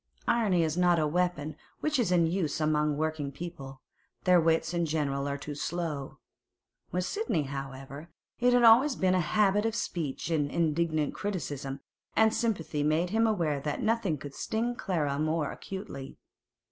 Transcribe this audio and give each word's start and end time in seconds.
Irony 0.27 0.63
is 0.63 0.77
not 0.77 0.97
a 0.97 1.05
weapon 1.05 1.55
much 1.83 1.99
in 1.99 2.25
use 2.25 2.59
among 2.59 2.97
working 2.97 3.31
people; 3.31 3.83
their 4.23 4.41
wits 4.41 4.73
in 4.73 4.87
general 4.87 5.27
are 5.27 5.37
too 5.37 5.53
slow. 5.53 6.17
With 6.91 7.05
Sidney, 7.05 7.43
however, 7.43 8.09
it 8.39 8.51
had 8.53 8.63
always 8.63 8.95
been 8.95 9.13
a 9.13 9.19
habit 9.21 9.63
of 9.63 9.75
speech 9.75 10.31
in 10.31 10.49
indignant 10.49 11.13
criticism, 11.13 11.81
and 12.15 12.33
sympathy 12.33 12.81
made 12.81 13.11
him 13.11 13.27
aware 13.27 13.59
that 13.59 13.83
nothing 13.83 14.19
would 14.23 14.33
sting 14.33 14.73
Clara 14.75 15.19
more 15.19 15.51
acutely. 15.51 16.17